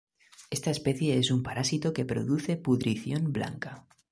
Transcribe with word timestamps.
Esta 0.49 0.71
especie 0.71 1.19
es 1.19 1.29
un 1.29 1.43
parásito 1.43 1.93
que 1.93 2.05
produce 2.05 2.57
pudrición 2.57 3.31
blanca. 3.31 3.85